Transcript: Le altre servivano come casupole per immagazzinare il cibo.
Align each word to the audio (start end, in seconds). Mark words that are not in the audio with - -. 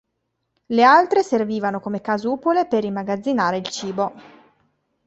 Le 0.65 0.81
altre 0.83 1.21
servivano 1.21 1.79
come 1.79 2.01
casupole 2.01 2.65
per 2.65 2.83
immagazzinare 2.85 3.57
il 3.57 3.65
cibo. 3.69 4.13